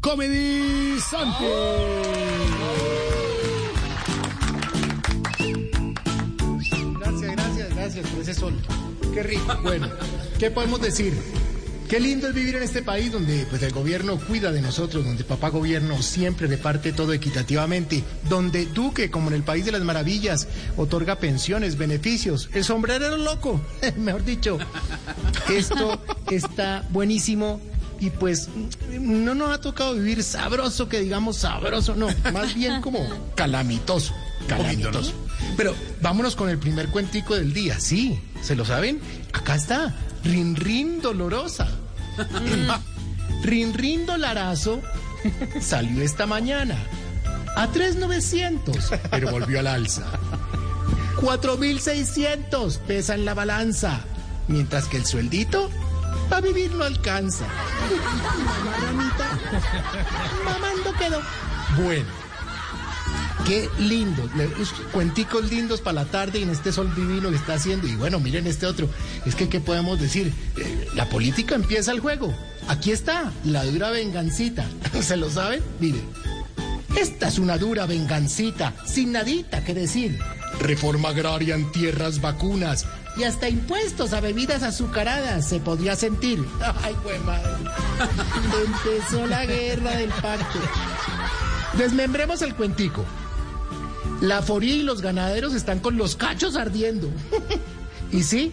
[0.00, 0.96] Comedy
[6.98, 8.54] Gracias, gracias, gracias por ese sol.
[9.14, 9.58] Qué rico.
[9.62, 9.88] Bueno,
[10.40, 11.14] ¿qué podemos decir?
[11.88, 15.22] Qué lindo es vivir en este país donde pues, el gobierno cuida de nosotros, donde
[15.22, 20.48] papá gobierno siempre reparte todo equitativamente, donde Duque, como en el País de las Maravillas,
[20.76, 22.50] otorga pensiones, beneficios.
[22.54, 23.60] El sombrerero loco,
[23.96, 24.58] mejor dicho.
[25.48, 27.60] Esto está buenísimo
[28.00, 28.48] y pues
[28.98, 34.14] no nos ha tocado vivir sabroso, que digamos sabroso, no, más bien como calamitoso,
[34.48, 35.12] calamitoso.
[35.56, 39.00] Pero vámonos con el primer cuentico del día, sí, ¿se lo saben?
[39.34, 39.94] Acá está,
[40.24, 41.68] Rin Rin Dolorosa.
[43.42, 44.80] Rin Rin Dolarazo
[45.60, 46.76] salió esta mañana
[47.56, 50.06] a 3,900, pero volvió al alza.
[51.20, 54.00] 4,600 pesa en la balanza,
[54.48, 55.70] mientras que el sueldito
[56.28, 57.44] para vivir no alcanza.
[58.64, 59.38] Maramita,
[60.44, 61.20] mamando quedó.
[61.82, 62.06] Bueno,
[63.46, 64.28] qué lindo.
[64.92, 67.86] Cuenticos lindos para la tarde y en este sol divino que está haciendo.
[67.86, 68.88] Y bueno, miren este otro.
[69.26, 70.32] Es que, ¿qué podemos decir?
[70.56, 72.34] Eh, la política empieza el juego.
[72.68, 74.66] Aquí está, la dura vengancita.
[75.00, 75.62] ¿Se lo saben?
[75.80, 76.08] Miren.
[76.96, 80.18] Esta es una dura vengancita, sin nadita que decir.
[80.58, 86.44] Reforma agraria en tierras vacunas y hasta impuestos a bebidas azucaradas se podría sentir.
[86.82, 87.50] Ay, güey, madre.
[88.64, 90.58] Empezó la guerra del pacto.
[91.76, 93.04] Desmembremos el cuentico.
[94.20, 97.10] La foría y los ganaderos están con los cachos ardiendo.
[98.12, 98.52] y sí,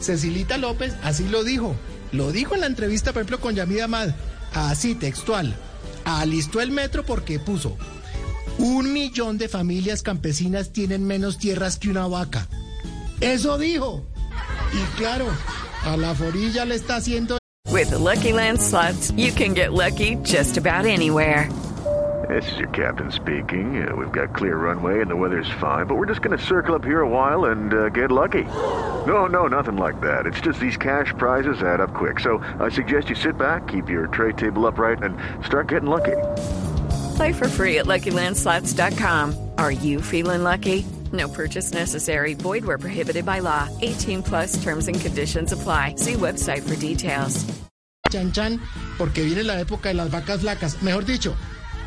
[0.00, 1.76] Cecilita López así lo dijo.
[2.12, 4.10] Lo dijo en la entrevista, por ejemplo, con Yamida Amad.
[4.52, 5.54] Así, textual.
[6.04, 7.76] Alistó el metro porque puso.
[8.58, 12.46] Un millón de familias campesinas tienen menos tierras que una vaca.
[13.20, 14.02] Eso dijo.
[14.72, 15.26] Y claro,
[15.84, 17.38] a la forilla le está haciendo
[17.72, 21.48] With the Lucky Land slots, you can get lucky just about anywhere.
[22.28, 23.86] This is your captain speaking.
[23.86, 26.74] Uh, we've got clear runway and the weather's fine, but we're just going to circle
[26.74, 28.44] up here a while and uh, get lucky.
[29.06, 30.26] No, no, nothing like that.
[30.26, 32.20] It's just these cash prizes add up quick.
[32.20, 36.16] So I suggest you sit back, keep your tray table upright, and start getting lucky.
[37.22, 39.50] Play for free at LuckyLandSlots.com.
[39.56, 40.84] Are you feeling lucky?
[41.12, 42.34] No purchase necessary.
[42.34, 43.68] Void where prohibited by law.
[43.80, 45.94] 18 plus terms and conditions apply.
[45.98, 47.46] See website for details.
[48.10, 48.58] chan chan
[48.98, 50.82] porque viene la época de las vacas flacas.
[50.82, 51.36] Mejor dicho,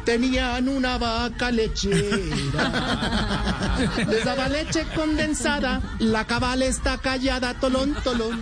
[0.06, 1.97] tenían una vaca lechera.
[4.07, 8.40] Les daba leche condensada, la cabal está callada, tolón, tolón.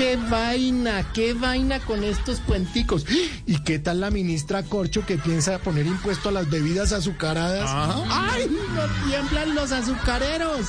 [0.00, 3.04] Qué vaina, qué vaina con estos cuenticos.
[3.44, 7.68] ¿Y qué tal la ministra Corcho que piensa poner impuesto a las bebidas azucaradas?
[8.08, 10.68] ¡Ay, no tiemblan los azucareros!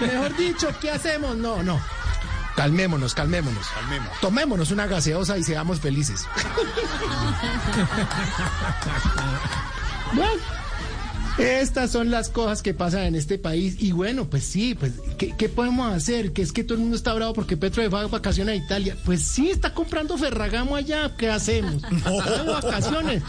[0.00, 1.36] Mejor dicho, ¿qué hacemos?
[1.36, 1.80] No, no.
[2.54, 3.66] Calmémonos, calmémonos.
[4.20, 6.24] Tomémonos una gaseosa y seamos felices.
[10.12, 10.40] bueno,
[11.38, 13.76] estas son las cosas que pasan en este país.
[13.78, 16.32] Y bueno, pues sí, pues, ¿qué, qué podemos hacer?
[16.32, 18.96] Que es que todo el mundo está bravo porque Petro de vacaciones a Italia.
[19.04, 21.14] Pues sí, está comprando Ferragamo allá.
[21.16, 21.82] ¿Qué hacemos?
[22.04, 23.22] No, vacaciones.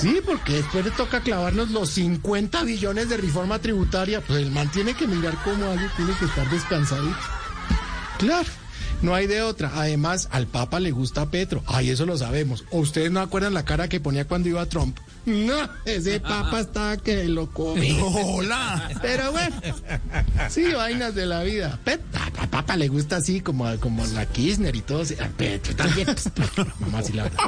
[0.00, 4.20] Sí, porque después le toca clavarnos los 50 billones de reforma tributaria.
[4.20, 7.16] Pues el man tiene que mirar cómo algo tiene que estar descansadito.
[8.18, 8.48] Claro,
[9.02, 9.72] no hay de otra.
[9.74, 11.62] Además, al Papa le gusta Petro.
[11.66, 12.64] Ay, eso lo sabemos.
[12.70, 14.98] ¿O ustedes no acuerdan la cara que ponía cuando iba Trump?
[15.46, 17.98] No, ese Papa estaba que lo come.
[18.02, 18.90] Hola.
[19.00, 19.56] Pero bueno,
[20.50, 21.78] sí, vainas de la vida.
[21.84, 25.02] Pet- a- Papa le gusta así, como, como la Kirchner y todo.
[25.02, 26.08] A Petro también.
[26.84, 27.38] Como así la verdad.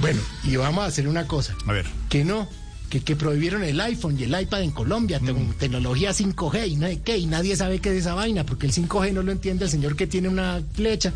[0.00, 1.54] Bueno, y vamos a hacer una cosa.
[1.66, 1.86] A ver.
[2.08, 2.48] Que no,
[2.90, 6.86] que, que prohibieron el iPhone y el iPad en Colombia, te- tecnología 5G y no
[6.88, 9.64] sé qué, y nadie sabe qué es esa vaina, porque el 5G no lo entiende
[9.66, 11.12] el señor que tiene una flecha.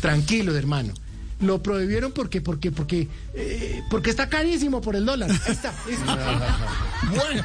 [0.00, 0.92] Tranquilo, hermano.
[1.40, 5.30] Lo prohibieron porque, porque, porque, eh, porque está carísimo por el dólar.
[5.30, 5.72] Ahí está.
[7.14, 7.44] Bueno,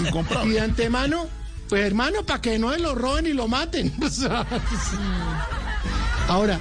[0.00, 0.50] incomprable.
[0.50, 1.26] Y de antemano,
[1.68, 3.92] pues hermano, para que no se lo roben y lo maten.
[6.28, 6.58] Ahora,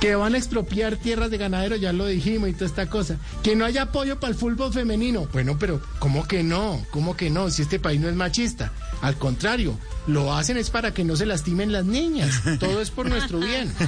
[0.00, 3.18] Que van a expropiar tierras de ganadero, ya lo dijimos y toda esta cosa.
[3.42, 5.28] Que no haya apoyo para el fútbol femenino.
[5.32, 6.84] Bueno, pero ¿cómo que no?
[6.90, 7.50] ¿Cómo que no?
[7.50, 8.72] Si este país no es machista.
[9.02, 12.42] Al contrario, lo hacen es para que no se lastimen las niñas.
[12.58, 13.72] Todo es por nuestro bien.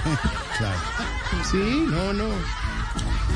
[1.50, 2.28] Sí, no, no.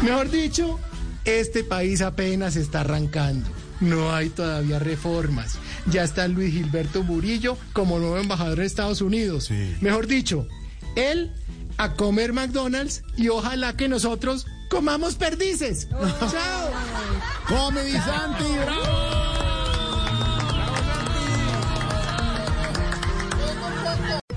[0.02, 0.78] Mejor dicho,
[1.24, 3.48] este país apenas está arrancando.
[3.80, 5.58] No hay todavía reformas.
[5.90, 9.50] Ya está Luis Gilberto Murillo como nuevo embajador de Estados Unidos.
[9.80, 10.46] Mejor dicho,
[10.94, 11.32] él
[11.78, 15.88] a comer McDonald's y ojalá que nosotros comamos perdices.
[15.90, 16.70] Chao.
[17.48, 19.05] Comedy Santi, bravo.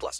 [0.00, 0.18] plus.